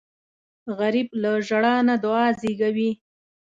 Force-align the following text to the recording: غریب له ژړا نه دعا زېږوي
غریب 0.77 1.09
له 1.21 1.31
ژړا 1.47 1.75
نه 1.87 1.95
دعا 2.03 2.25
زېږوي 2.39 2.91